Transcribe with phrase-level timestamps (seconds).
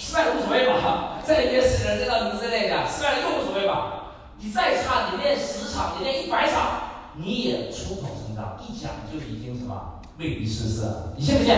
[0.00, 4.16] 失败无所谓吧，再约十人再到名字练一下，失败了又无所谓吧。
[4.38, 11.54] 你再差，你练十场，你练一百场，你也出口成章，一讲就已经什么魅力四射了，你信不信？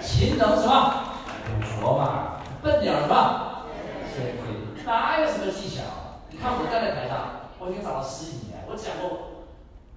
[0.00, 1.04] 勤能什么？
[1.52, 3.68] 有拙嘛，笨点什么？
[4.08, 5.82] 谦卑，哪有什么技巧？
[6.30, 9.44] 你看我站在台上，我已经讲了十几年，我讲过，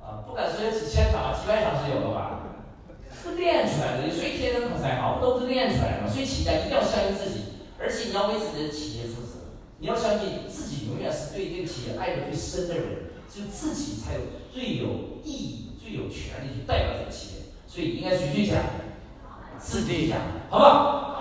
[0.04, 2.43] 啊，不敢说有几千场，几百场是有的吧？
[3.09, 6.11] 是练出来的，谁天生口才好，不都是练出来的吗？
[6.11, 7.42] 所以企业家一定要相信自己，
[7.84, 9.39] 而且你要为自己的企业负责。
[9.80, 14.21] 你要相信自己永远是对这个企业爱的最深的人，只有自己才有
[14.53, 17.41] 最有意义、最有权利去代表这个企业。
[17.67, 18.63] 所以应该谁去讲？
[19.59, 20.17] 自己去讲，
[20.49, 20.71] 好不好？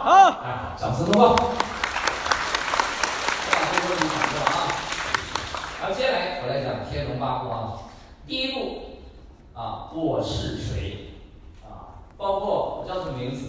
[0.05, 1.37] 好，来，掌声通过。
[5.81, 7.83] 好，接下来我来讲天龙八部啊。
[8.25, 8.83] 第一步
[9.53, 11.15] 啊，我是谁？
[11.65, 13.47] 啊，包括我叫什么名字，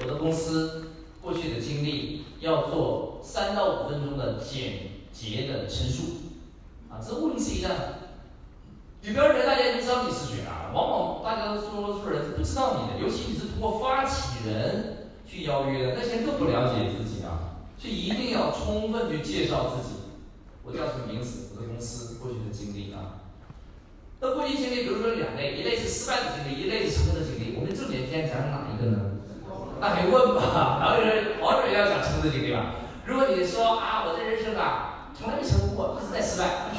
[0.00, 6.02] 我的公司过去的经历，要做三到五分钟的简洁的陈述。
[6.90, 7.94] 啊，这物理是一样的。
[9.02, 19.94] 你不要认为大家已经知道你是谁啊，往往大家都说出人是不知道你的，尤其你是通过发起人去邀约的，那些更不了解自己啊，所以一定要充分去介绍自己。
[20.64, 21.50] 我叫什么名字？
[21.54, 23.22] 我的公司过去的经历啊。
[24.18, 27.56] 那过去经历，比如说两类，一类是失败的经历，一类是成功的经历。
[27.56, 29.15] 我们重点今天讲哪一个呢？
[29.80, 32.74] 那可以问吧，然后有人王主任要讲成功的经历吧。
[33.04, 36.78] 如果你说啊，我的人生啊，从来没成功过，一直在失败，你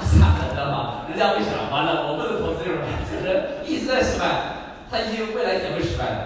[0.00, 1.04] 惨了，知道吗？
[1.08, 6.18] 人家会想，完了，我不能投资这种人，这个人一直在失败，他一定未来也会失败的。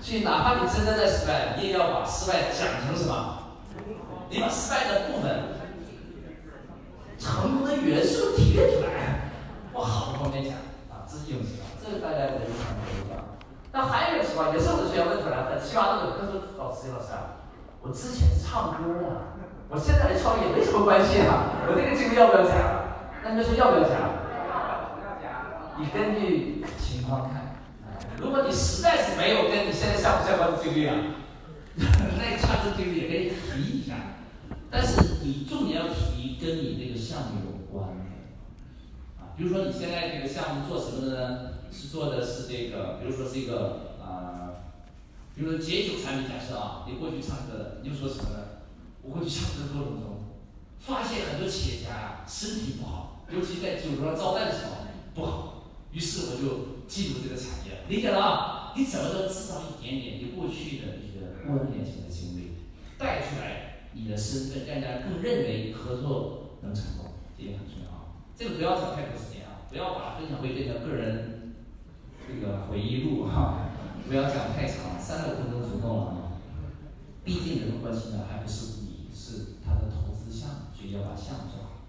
[0.00, 3.38] 所以哪怕你真的在失败，你也要把失败讲成什么？
[4.30, 5.60] 你把失败的部分、
[7.18, 9.28] 成功的元素提炼出来，
[9.74, 10.54] 往好的方面讲
[10.88, 13.36] 啊，这是一种情况，这个大家得常都知道。
[13.74, 16.24] 那还有一种情况，有时候我的学员问出来，很奇葩的，他
[16.90, 17.46] 说：“老师，啊，
[17.80, 19.06] 我之前是唱歌的，
[19.68, 22.56] 我现在来创业没什么关系啊， 我这个经历要不要讲？
[23.22, 24.22] 那你说要不要讲？
[25.78, 27.42] 你根据情况看。
[28.18, 30.94] 如果你实在是没有跟你现在相不相关的经历啊，
[31.76, 33.94] 那你唱歌经历也可以提一下。
[34.70, 37.94] 但是你重点要提跟你这个项目有关的
[39.20, 41.48] 啊，比如说你现在这个项目做什么的呢？
[41.70, 44.71] 是做的是这个，比如说是一个啊、
[45.34, 48.44] 比如说解酒产品，假设啊，你过去唱歌的，你就说什么呢？
[49.02, 50.24] 我过去唱歌过程中，
[50.78, 54.72] 发现很多企业家啊身体不好，尤其在酒桌上招待的时候
[55.14, 58.72] 不好，于是我就进入这个产业，理解了啊？
[58.76, 62.56] 你怎么能制造一点点你过去的一个关联性的经历，
[62.96, 68.20] 带出来你的身份，让大家更认为合作能成功，这点很重要啊。
[68.36, 71.54] 这个不要讲太多时间啊，不要把分享会变成个人
[72.26, 73.71] 这个回忆录哈、
[74.08, 76.16] 不要讲太长，三个分钟足够了啊。
[77.24, 81.86] 毕竟人们关心的还不是你，是他的投资项目，所以要把项目做好。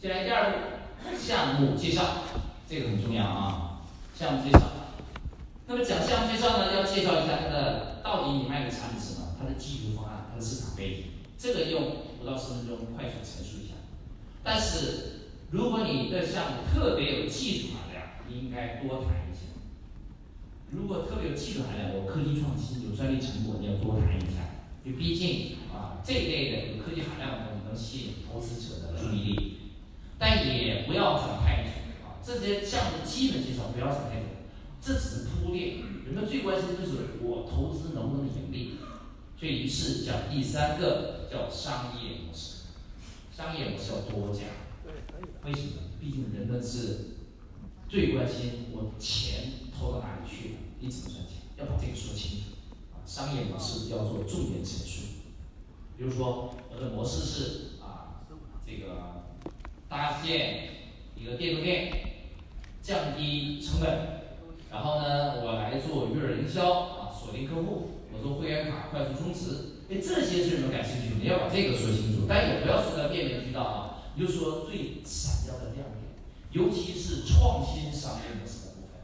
[0.00, 2.22] 接下来第二步，项目介绍，
[2.68, 3.82] 这个很重要啊。
[4.14, 4.60] 项目介绍，
[5.66, 11.04] 那么讲项目介绍呢，要介绍一下它的到底你卖的产品是什么，它的技术方案，它的市场背景，
[11.36, 13.74] 这个用不到十分钟快速陈述一下。
[14.42, 19.55] 但是如果你的项目特别有技术含量，应该多谈一些。
[20.70, 24.66] 如果特别有技术含量，我科技创新、有专利成果，你要多谈一下。
[24.84, 29.56] 就毕竟啊，这一类的有科技含量的东西能吸引投资者的注意力，
[30.18, 31.70] 但也不要讲太久
[32.06, 32.22] 啊。
[32.22, 34.26] 这些项目的基本介绍不要讲太久，
[34.80, 35.78] 这只是铺垫。
[36.04, 38.76] 人们最关心的就是我投资能不能盈利，
[39.38, 42.66] 所以于是讲第三个叫商业模式。
[43.36, 44.44] 商业模式要多讲，
[45.44, 45.82] 为什么？
[46.00, 47.15] 毕竟人们是
[47.88, 52.44] 最关心我钱投到哪里去了，你怎么赚钱，要把这个说清楚。
[52.92, 55.02] 啊，商业模式要做重点陈述。
[55.96, 58.26] 比如说，我的模式是啊，
[58.66, 59.24] 这个
[59.88, 60.68] 搭建
[61.14, 61.92] 一个电动店，
[62.82, 63.88] 降低成本，
[64.70, 76.05] 然后呢，我来做鱼饵营销啊，锁定客户，我做会员卡快速充值，哎，这些是你们感兴趣的，你要把这个说清楚，但也不要说到面面俱到啊，你就说最闪耀的亮点，
[76.52, 79.00] 尤其是创新商业模式的部分。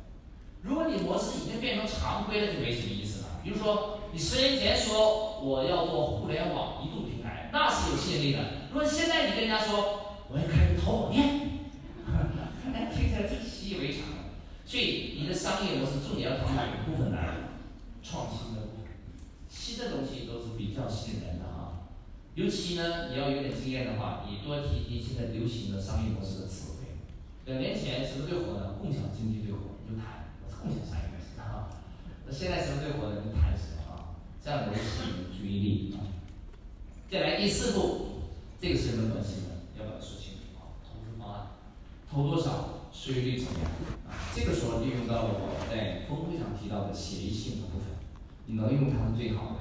[0.63, 3.41] 如果你模式已经变成常规了，就没什么意思了。
[3.45, 8.39] 比如说，你十年前说我要做互联网移动平台，那是有吸引力的。
[8.73, 11.61] 如果现在你跟人家说我要开个淘宝店，
[12.73, 14.31] 哎，听起来就习以为常了。
[14.65, 17.51] 所以你的商业模式重点要从哪个部分来？
[18.03, 18.95] 创新的部分，
[19.49, 21.91] 新的东西都是比较吸引人的啊。
[22.35, 26.72] 尤其呢，你要有点经验的话，你多提提现在流行的商业模式的词。
[27.45, 28.75] 两年前什么最火呢？
[28.81, 30.31] 共享经济最火，你就谈
[30.63, 31.75] 共享商业模式啊。
[32.25, 33.23] 那现在什么最火呢？
[33.25, 34.15] 你谈什么啊？
[34.43, 36.07] 这样能吸引注意力啊。
[37.11, 38.07] 再来第四步，
[38.61, 40.79] 这个是人们关心的，要把它说清楚啊。
[40.87, 41.47] 投资方案，
[42.09, 43.69] 投多少，收益率怎么样
[44.09, 44.15] 啊？
[44.35, 47.89] 这个时候利用到了我在峰会上提到的协议性的部分，
[48.47, 49.57] 你能用它是最好的。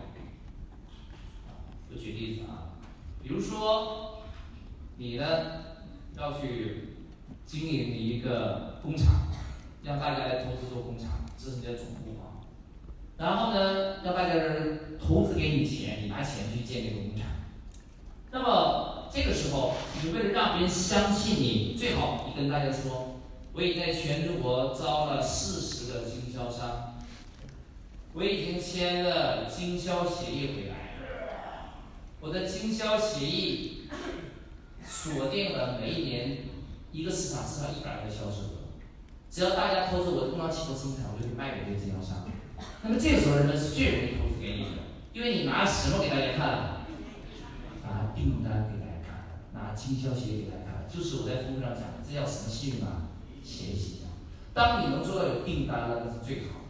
[1.89, 2.77] 我举例子啊，
[3.21, 4.21] 比如说
[4.97, 5.25] 你呢
[6.15, 6.80] 要去
[7.51, 9.27] 经营一个工厂，
[9.83, 12.47] 让大家来投资做工厂，这是你的总部啊。
[13.17, 14.35] 然后呢，让大家
[14.97, 17.27] 投资给你钱，你拿钱去建这个工厂。
[18.31, 23.19] 那么这个时候，你为了让别人相信你，最好你跟大家说，
[23.51, 27.01] 我已在全中国招了四十个经销商，
[28.13, 30.75] 我已经签了经销协议回来。
[32.21, 33.89] 我的经销协议
[34.85, 36.37] 锁定了每一年
[36.91, 38.75] 一个市场至少一百个销售额，
[39.29, 42.27] 只要大家投资我的工厂启动生产，我就可以卖给这个经销商。
[42.83, 44.83] 那么这个时候人们是最容易投资给你的，
[45.13, 46.83] 因为你拿什么给大家看？
[47.83, 53.09] 拿订单给大家看，拿经销协议给大家看，就是我在峰会上讲的，这叫什么信用啊？
[53.43, 54.01] 协议。
[54.53, 56.67] 当你能做到有订单了，那是最好。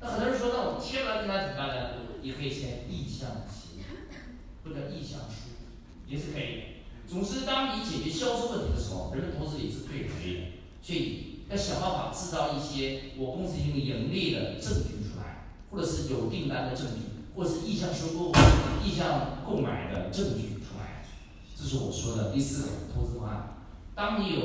[0.00, 1.90] 那很多人说，那我签完订单怎么办呢？
[2.22, 3.84] 也可以签意向协。
[4.62, 5.56] 或者意向书
[6.06, 6.62] 也是可以的。
[7.10, 10.40] 总之，当你解决销售问题的时候，人们投资你是最容易的。
[10.80, 17.02] 所以要想办法制造一些我公司已经盈利的证据出来，或者是有订单的证据，
[17.34, 18.30] 或者是意向收购、
[18.84, 21.04] 意向购买的证据出来。
[21.56, 23.56] 这是我说的第四个投资方案。
[23.96, 24.42] 当你有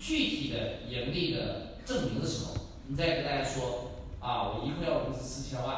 [0.00, 2.54] 具体的盈利的证明的时候，
[2.88, 5.76] 你再跟大家说啊，我一共要投资四千万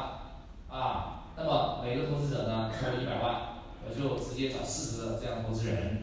[0.69, 3.53] 啊，那么每个投资者呢投一百万。
[3.87, 5.99] 我就直接找四十个这样的投资人，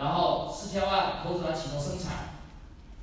[0.00, 2.40] 然后四千万投资完启动生产，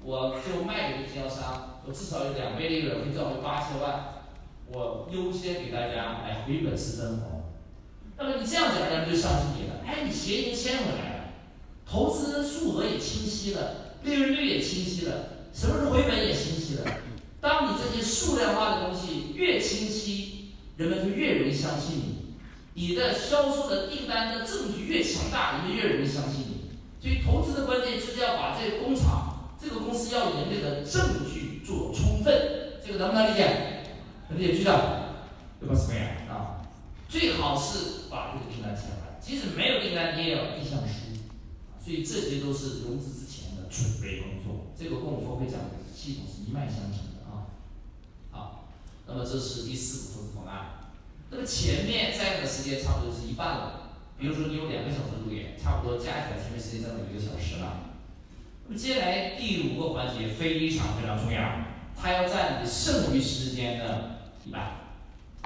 [0.03, 4.25] 我就卖给经销商，我至少有两倍利润，可以赚回八千万，
[4.71, 7.43] 我优先给大家来回本是分红。
[8.17, 9.75] 那么你这样讲，人们就相信你了。
[9.85, 11.23] 哎，你协议签回来了，
[11.85, 15.13] 投资数额也清晰了，利润率也清晰了，
[15.53, 16.85] 什么时候回本也清晰了。
[17.39, 22.33] 当你这些数量化的东西越清晰，人们就越容易相信你。
[22.73, 26.56] 你的销售的订单的证据越强大，人们越容易相信你。
[26.99, 32.81] 所以投资的关键就是要把这个工厂、这个公司要盈利的证据做充分。
[32.85, 33.83] 这个能不能理解？
[34.29, 34.57] 能理解？
[34.57, 34.73] 知道？
[35.61, 36.63] 要不怎么呀啊？
[37.09, 41.17] 最好是把这个订单签完，即使没有订单，你也要意向书。
[41.83, 44.67] 所以这些都是融资之前的准备工作。
[44.77, 47.47] 这个跟我们峰会讲的系统是一脉相承的啊。
[48.31, 48.67] 好，
[49.07, 50.91] 那么这是第四步投资方案。
[51.29, 53.86] 那么前面占用的时间差不多是一半了，
[54.19, 57.93] 比如说你有两个小时路演，差不多加起来前面时间占了一个小时了。
[58.65, 61.39] 那么接下来第五个环节非常非常重要，
[61.95, 64.71] 它要占你剩余时间的一半。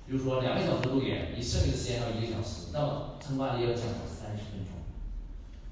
[0.07, 4.73] 比如说两个小时路演，你剩余的时间要一个小时，那么成功案例要讲三十分钟。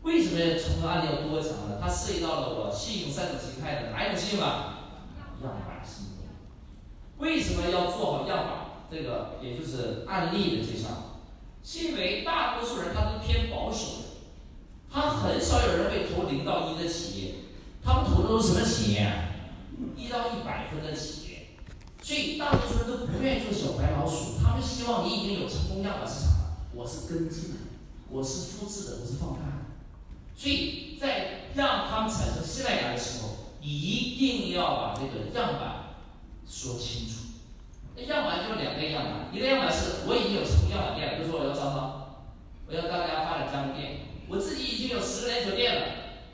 [0.01, 1.79] 为什么成功案例要多讲呢？
[1.81, 4.91] 它涉及到了我信用三种形态的哪一种信用啊？
[5.41, 6.27] 样板信用。
[7.17, 8.55] 为什么要做好样板？
[8.91, 11.08] 这个也就是案例的介绍，
[11.63, 14.03] 是因为大多数人他都偏保守的，
[14.91, 17.35] 他很少有人会投零到一的企业，
[17.83, 19.11] 他们投的都是什么企业？
[19.95, 21.47] 一到一百分的企业，
[22.01, 27.57] 所以大多数人都不愿意做小白老鼠，他们希望你已经有成功样板市场了，我是跟进的，
[28.09, 29.65] 我是复制的，我是放大的，
[30.35, 33.29] 所以在让他们产生信赖感的时候，
[33.61, 35.95] 一定要把这个样板
[36.45, 37.28] 说清楚。
[37.95, 42.21] 那样板就是两个样板，一个样板是我已经有成功样板店，比如说我要招商，
[42.67, 45.81] 我要大家发展加盟店，我自己已经有十个连锁店了，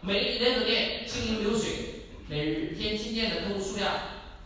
[0.01, 3.91] 每个连锁店经营流水，每日天进店的客户数量，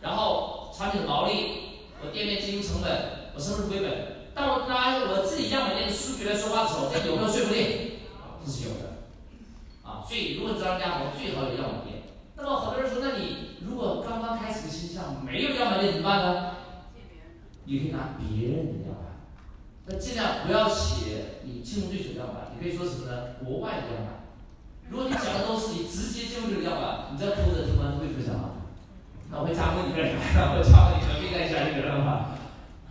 [0.00, 4.30] 然后产品的毛利，我店面经营成本，我什么时候回本？
[4.34, 7.98] 当我拿我自己样板店的数据来说话的时候，这有没有说服力？
[8.44, 9.04] 这是有的。
[9.82, 12.00] 啊，所以如果招商加盟，最好有样板店。
[12.36, 16.50] 那么很多人说，那你如果刚刚开始的新项目，没有样板店怎么办呢？
[17.64, 19.26] 你可以拿别人的样板，
[19.86, 23.34] 那尽量不要写你竞争对手样板，你可以说什么呢？
[23.44, 24.20] 国外的样板。
[24.88, 28.50] 如果你讲的都是你直接竞争对手样板，你知道投资者听完会怎么想吗？
[29.30, 30.54] 那我会加盟你干啥？
[30.54, 32.34] 我加盟你隔壁那家就得了嘛。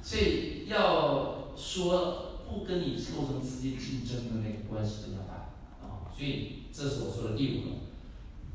[0.02, 5.52] 所以要说不跟你构成直接竞争的那个关系的样板
[5.84, 6.08] 啊。
[6.16, 7.70] 所以这是我说的第五个，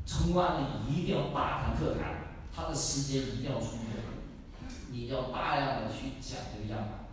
[0.07, 4.14] 成功案例一定要大谈特谈，它的时间一定要充分。
[4.95, 7.03] 你要大量的去讲这个样板，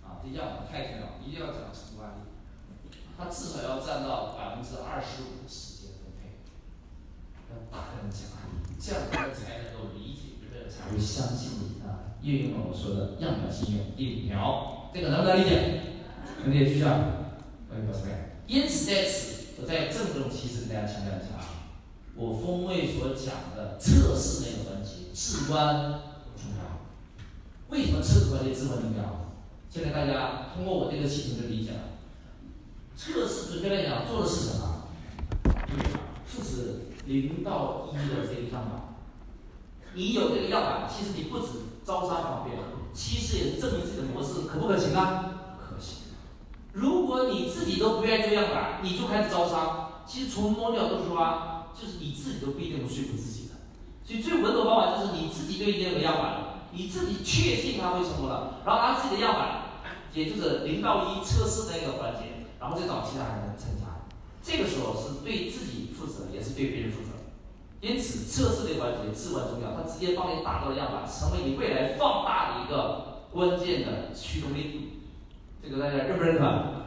[0.00, 2.24] 啊，这样板太重要，一定要讲成功案例，
[3.18, 6.40] 它至少要占到百分之二十五的时间分配，
[7.52, 10.40] 要大量的讲案例，这样他们才能够理解，
[10.72, 12.16] 才会相信你啊。
[12.22, 15.82] 运用了我说的样板信用第五条，这个能不能理解？
[16.42, 16.96] 能理解就这样，
[17.68, 18.32] 欢迎各位。
[18.46, 21.68] 因此在此，我再郑重其事跟大家强调一下啊，
[22.16, 26.00] 我风味所讲的测试那个环节至关
[26.40, 26.71] 重要。
[27.72, 29.32] 为什么测试环节至关重要？
[29.70, 31.78] 现在大家通过我这个系统就理解了。
[32.94, 34.82] 测试准确来讲做的是什么？
[36.28, 38.92] 就是零到一的这个样板。
[39.94, 41.46] 你有这个样板，其实你不止
[41.82, 42.58] 招商方便，
[42.92, 45.56] 其实也是证明自己的模式可不可行啊？
[45.58, 46.12] 可行。
[46.74, 53.54] 如果你自己都不愿意做样板，你就开始招商，其实从某角度说啊，就是你自己都不一定能说服自己的。
[54.04, 59.62] 所以最稳妥的方法就是你自己对这个样板，你自己确信它会成功了，然后拿自己的样板，
[60.12, 64.08] 也就是零到一测试的那个环节，然后再找其他人参加。
[64.42, 67.08] 这个时候是对自己负责，也是对别人负责。
[67.80, 75.02] 因此，测试这个环节至关重要，它直接帮你打造了样板，成为你未来放大的一个关键的驱动力。
[75.62, 76.82] 这个大家认不认可？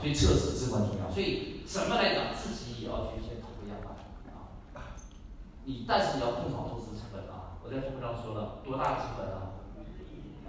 [0.00, 1.10] 所以测试至关重要。
[1.10, 3.94] 所以怎么来讲，自己也要去先投个样板
[4.34, 4.52] 啊。
[5.64, 7.43] 你但是你要控好投资成本啊。
[7.64, 9.56] 我在副上说了，多大成本啊？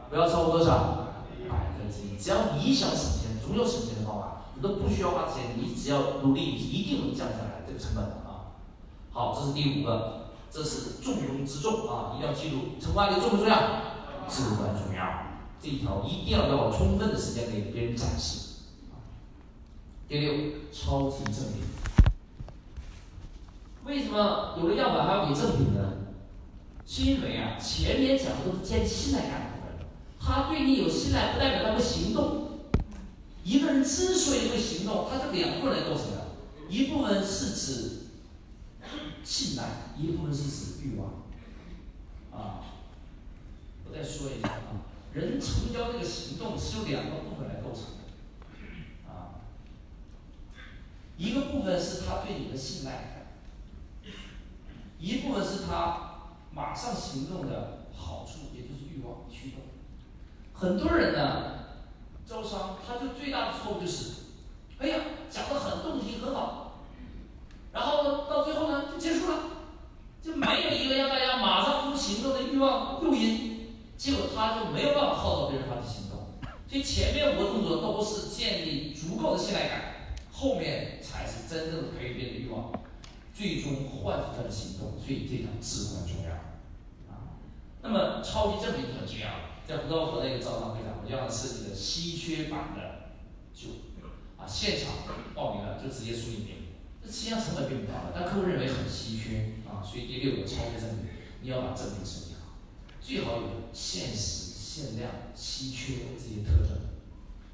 [0.10, 1.08] 不要超过多少？
[1.50, 2.20] 百分之一。
[2.20, 4.32] 只要你想省钱，总有省钱的方法。
[4.56, 8.56] 你都不需要花钱，你只要努力，一定能降下来这个成本啊。
[9.12, 12.16] 好，这是第五个，这是重中之重啊！
[12.16, 13.58] 一定要记住，成功案例重不重要？
[14.28, 15.26] 至关重要。
[15.62, 18.62] 这一条一定要有充分的时间给别人展示。
[20.08, 20.34] 第六，
[20.72, 21.64] 超级正品。
[23.86, 26.05] 为什么有了样板还要给正品呢？
[26.86, 29.88] 是因为啊，前面讲的都是建立信赖感的部分，
[30.20, 32.60] 他对你有信赖，不代表他会行动。
[33.44, 36.28] 一个人之所以会行动，他是两部分来构成的，
[36.70, 37.92] 一部分是指。
[39.24, 39.64] 信赖
[39.98, 41.24] 一部分是指欲望，
[42.32, 42.62] 啊，
[43.84, 49.42] 我再说一下啊，人成交这个行动是由两个部分来构成的，啊，
[51.18, 53.26] 一个部分是他对你的信赖，
[55.00, 56.05] 一部分是他
[56.56, 59.60] 马上行动的好处，也就是欲望驱动。
[60.54, 61.66] 很多人呢，
[62.26, 64.12] 招商他就最大的错误就是，
[64.80, 64.96] 哎呀，
[65.30, 66.80] 讲的很动听很好。
[67.74, 69.40] 然后到最后呢，就结束了，
[70.24, 76.20] 就没有一个让大家马上付出行动的欲望诱因，结果他就没有办法号召别人发起行动。
[76.70, 79.82] 所以前面五个动作都是建立足够的信赖感，
[80.32, 82.72] 后面才是真正培育别人的欲望，
[83.34, 84.94] 最终唤起他的行动。
[84.98, 86.35] 所以这条至关重要。
[87.86, 89.30] 那么超级正品很重要，
[89.64, 93.14] 在胡道河那个招商会上，我让他设计的稀缺版的
[93.54, 93.70] 酒
[94.38, 96.56] 啊，现场报名了就直接送一瓶。
[97.06, 101.06] 实际上成本并不高，但客户认为很稀缺啊，所以第六个超级赠品，
[101.42, 102.58] 你要把赠品设计好，
[103.00, 106.76] 最好有限时、限量、稀缺这些特征，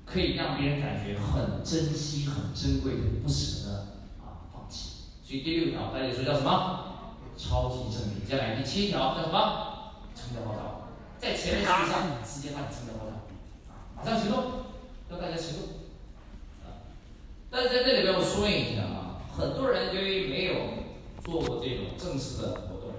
[0.06, 3.76] 可以让别人感觉很珍惜、很珍贵的，不舍得
[4.24, 4.92] 啊放弃。
[5.22, 6.88] 所以第六条大家说叫什么？
[7.38, 8.26] 超级赠品。
[8.26, 9.71] 接下来第七条叫什么？
[10.22, 10.88] 成交号召，
[11.18, 13.26] 在前面基础上直接发成交号召，
[13.96, 14.70] 马上行动，
[15.10, 15.64] 让大家行动。
[16.62, 16.86] 啊，
[17.50, 19.18] 但是在这里边我说一下啊。
[19.34, 20.54] 很多人由于没有
[21.24, 22.92] 做过这种正式的活动，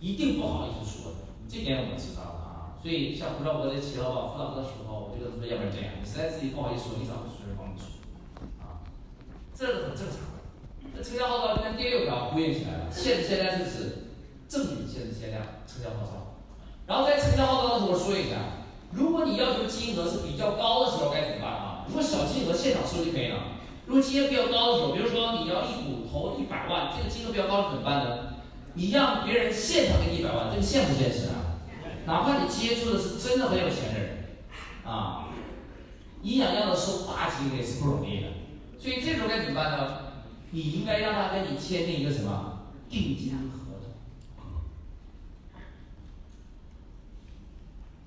[0.00, 1.12] 一定不好意思说，
[1.46, 2.80] 这点我们知道啊。
[2.82, 5.92] 所以像胡少国这企业老板辅导的时候，我觉得是不是要不然这样？
[6.00, 7.86] 你实在自己不好意思说，你找个熟人帮你说，
[8.64, 8.80] 啊，
[9.54, 10.40] 这是很正常的。
[10.94, 14.08] 那成交号召跟第六条呼应起来了，限制限量是指
[14.48, 16.33] 赠品限制限量成交号召。
[16.86, 18.36] 然后在成交号召的时候说一下，
[18.92, 21.84] 如果你要求金额是比较高的时候该怎么办啊？
[21.88, 23.38] 如果小金额现场收就可以了。
[23.86, 28.34] 如果金额比较高的时候，比如说你要一股投一百万，这个金额比较高怎么办呢？
[28.74, 31.60] 你让别人现场给你一百万，这个现不现实啊？
[32.06, 34.36] 哪怕你接触的是真的很有钱的人，
[34.84, 35.28] 啊，
[36.22, 38.28] 你想要他收大金额是不容易的。
[38.78, 39.98] 所以这时候该怎么办呢？
[40.50, 43.80] 你应该让他跟你签订一个什么定金合
[44.36, 44.62] 同，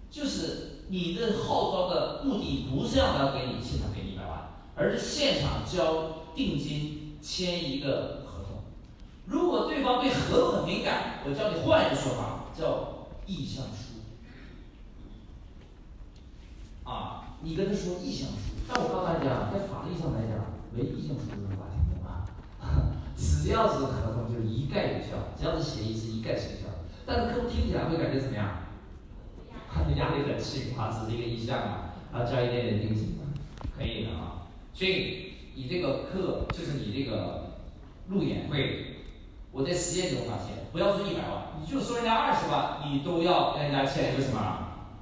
[0.09, 4.49] 就是你的号召的目的不是让他给你现场给你一百万。
[4.75, 8.61] 而是现场交定金，签一个合同。
[9.25, 14.05] 如果对方对合同很敏感，我教你换一个说法，叫意向书。
[16.83, 22.23] 啊，你跟他说意向书，但我告诉大家，在法律上来讲，没意向书是法庭的啊。
[23.17, 26.69] 只要是合同，就一概有效；只要是协议，是一概生效。
[27.03, 28.66] 但是客户听起来会感觉怎么样？
[29.97, 33.17] 压力很轻啊，只是一个意向啊，然后交一点点定金，
[33.75, 34.47] 可以的啊。
[34.73, 37.57] 所以你这个课就是你这个
[38.07, 38.97] 路演会，
[39.51, 44.39] 我在实践中发现，不要说一百万，你就说人家二十万，你都要跟人家签一个什么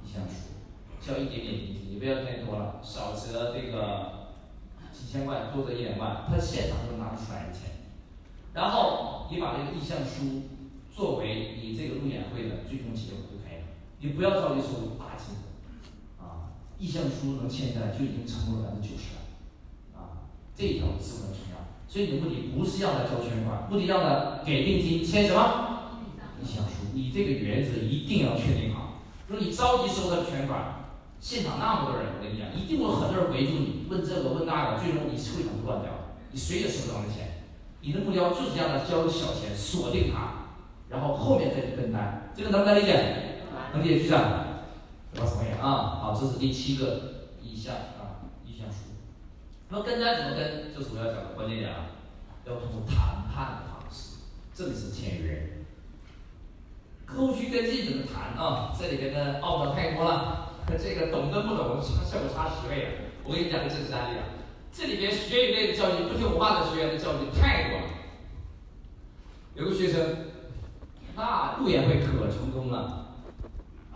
[0.02, 0.56] 意向书，
[1.00, 4.32] 交一点点定金，你不要太多了，少则这个
[4.92, 7.70] 几千万多则一两万，他现场就拿不出来的钱。
[8.54, 10.48] 然后你把这个意向书
[10.90, 13.35] 作为你这个路演会的最终结果。
[14.00, 21.56] 你不要着急收大金额，啊，意向书能签下来就已经成功了百分之九十了，啊，这一条至关重要。
[21.88, 25.72] 所以你的目的不是要他交全款，目的要他给定金签什么？
[26.42, 26.92] 意向书。
[26.92, 29.00] 你这个原则一定要确定好。
[29.28, 30.84] 如果你着急收他全款，
[31.18, 35.90] 现场那么多人，我跟你讲，一定会很多人围住你，问这个问那个，最终你会场乱掉，
[36.30, 37.42] 你谁也收不到那钱。
[37.80, 40.52] 你的目标就是让他交个小钱，锁定他，
[40.90, 43.25] 然后后面再去跟单，这个能不能理解？
[43.76, 44.20] 能理解局长？
[45.14, 46.00] 我同意啊。
[46.00, 48.96] 好，这是第七个意向啊，意向书。
[49.68, 50.74] 那么跟单怎么跟？
[50.74, 51.86] 就是我要讲的关键点啊，
[52.46, 54.16] 要通过谈判的方式，
[54.54, 55.64] 正式签约。
[57.04, 58.74] 客户去跟进怎么谈啊？
[58.78, 62.88] 这里边的奥妙太多了， 这个懂跟不懂差效果差十倍啊。
[63.24, 64.24] 我给你讲个真实案例啊，
[64.72, 67.84] 这里边学语类的教育，不听我话的学员的教育太多了。
[69.54, 70.16] 有个学生，
[71.16, 73.05] 那路演会可成功了，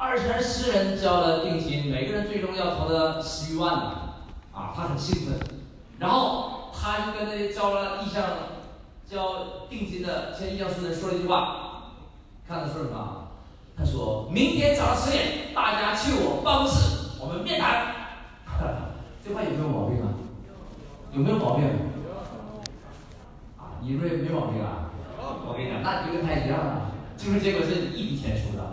[0.02, 3.92] 二十人十人交了定金，每个人最终要投的十余万呢，
[4.50, 5.38] 啊，他很兴奋，
[5.98, 8.24] 然后他就跟那交了意向、
[9.06, 11.92] 交定金的签意向书的人说了一句话。
[12.48, 13.28] 看他说什么？
[13.76, 17.94] 他说明天早上十点，大家去我办公室，我们面谈。
[19.22, 20.16] 这话有没有毛病啊？
[21.12, 21.66] 有没有毛病？
[23.58, 24.88] 啊，你说没毛病啊？
[25.46, 28.69] 我跟你讲，那你就跟他一样了，最终结果是一笔钱出的，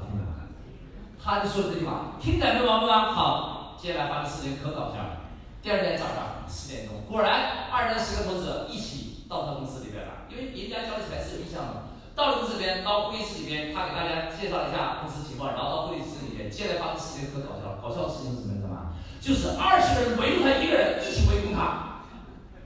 [1.28, 3.12] 他就说了这句话，听着没毛病啊？
[3.12, 5.28] 好，接下来发生事情可搞笑了。
[5.62, 11.92] 第二天早上十点钟，果然二三十个投资者一起到他公司里边了，因为人家交的钱是有意向的。
[12.16, 17.84] 到了公司里边，到会议室里边，他给大家介绍一下公司情况，然后到会议室里边，接下来发生事情可搞笑了。
[17.84, 18.56] 搞笑的事情是什么？
[18.56, 18.96] 你知道吗？
[19.20, 22.08] 就是二十个人围住他一个人，一起围攻他。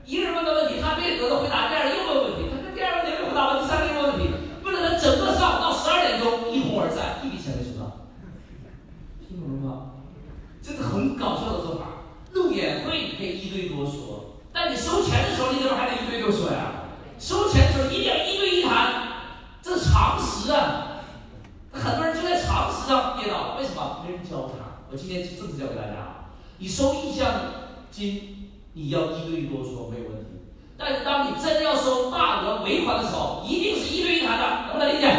[0.06, 4.30] 一个人问的问题，他没得到回答，第二个又问问题，他跟第二个问题没回答完，第三个又问问题，
[4.62, 8.06] 问了他整个上午到十二点钟，一哄而散，一笔钱没收到。
[9.28, 10.00] 听懂了吗？
[10.60, 12.08] 这是很搞笑的做法。
[12.32, 16.88] 路演会你可以一对多说，但你收钱的时候，你怎么还得一对多说呀？
[17.18, 19.12] 收钱的时候一定要一对一谈。
[19.62, 21.06] 这是常识啊！
[21.72, 24.02] 很多人就在常识上跌倒，为什么？
[24.04, 24.82] 没人教他。
[24.90, 26.34] 我今天正式教给大家啊！
[26.62, 27.26] 你收意向
[27.90, 30.26] 金，你要一对一多说没有问题。
[30.78, 35.12] 但是当你真要收大额尾款的时候，一定是一对一谈的，能不能理解？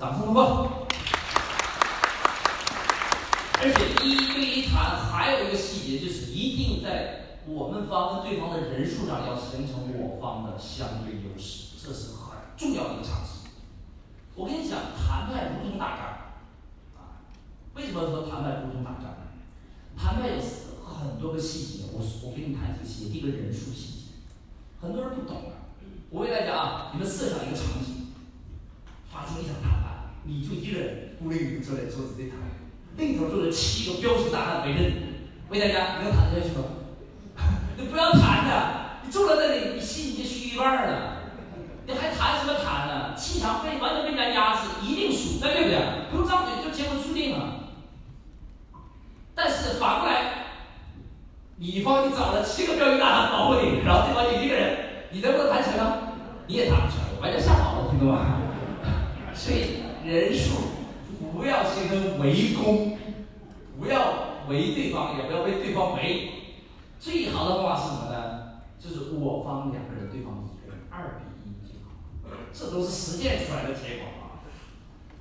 [0.00, 0.88] 掌声通过。
[3.62, 13.46] 而且一对一谈还有一个细节，就是一定在我们方跟对方的人数上要形成我方的相对优势，这是很重要的一个常识。
[14.34, 16.02] 我跟你讲，谈判如同打仗，
[16.98, 17.22] 啊，
[17.76, 19.11] 为什么说谈判如同打仗？
[19.96, 20.34] 谈判有
[20.84, 23.10] 很多个细节，我我给你谈几个细节。
[23.10, 24.06] 第一个人数细节，
[24.80, 25.72] 很多人不懂啊。
[26.10, 28.12] 我给大家啊，你们设想一个场景，
[29.10, 32.38] 发生一场谈判，你就一个人孤零零坐在桌子这谈，
[32.96, 34.94] 另一头坐着七个彪形大汉围着你，
[35.48, 36.64] 我给大家，你能谈下去吗？
[37.78, 41.22] 你不要谈的，你坐在那里，你心已经虚一半了。
[41.86, 43.16] 你还谈什么谈呢？
[43.16, 46.10] 气场被完全被人家压制，一定输，对不对？
[46.10, 47.70] 不用张嘴就结婚注定了。
[49.34, 50.46] 但是反过来，
[51.56, 54.76] 你方你找了七个标鱼大汉保护你，然后对方就一个人，
[55.10, 56.14] 你能不能谈成啊？
[56.46, 58.38] 你也谈不成，完全吓跑了，听懂吗？
[59.34, 60.54] 所以人数
[61.32, 62.96] 不要形成围攻，
[63.80, 66.30] 不要围对方，也不要被对方围。
[67.00, 68.62] 最好的方法是什么呢？
[68.78, 71.52] 就是我方两个人，对方一个人，二比一。
[72.54, 74.44] 这都是实践出来的结果啊！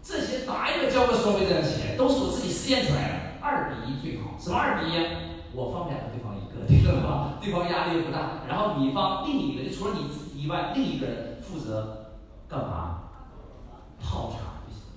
[0.04, 3.21] 这些哪一个交过收费站的钱，都是我自己实验出来的。
[3.52, 4.96] 二比一最好，什么二比一？
[5.54, 7.34] 我方两个，对方一个，听懂了吗？
[7.44, 12.16] 对方压力又不大，然后你方另一个，就除了你自己以外，另一个人负责
[12.48, 13.12] 干嘛？
[14.00, 14.88] 泡茶就行，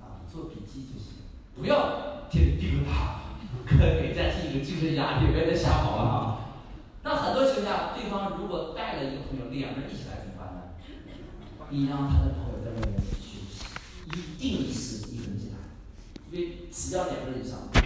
[0.00, 3.20] 啊，做笔记就行，不要天天盯着他，
[3.68, 6.38] 可 给家庭一个精神压力，别再吓跑了啊！
[7.02, 10.62] 那很多情况下，对方如果带了一个朋友，两个人一起来怎么办呢。
[11.68, 13.68] 你让他的朋友在外面休息，
[14.40, 14.95] 一定是，
[16.36, 17.85] 因为只要两个人以上。